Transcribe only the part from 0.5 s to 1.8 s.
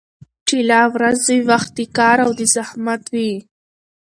لا ورځ وي وخت د